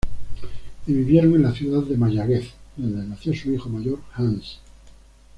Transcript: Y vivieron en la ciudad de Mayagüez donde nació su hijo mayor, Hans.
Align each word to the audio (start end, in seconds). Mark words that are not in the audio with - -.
Y 0.87 0.93
vivieron 0.93 1.35
en 1.35 1.43
la 1.43 1.51
ciudad 1.53 1.83
de 1.83 1.95
Mayagüez 1.95 2.55
donde 2.75 3.05
nació 3.05 3.35
su 3.35 3.51
hijo 3.53 3.69
mayor, 3.69 3.99
Hans. 4.15 4.57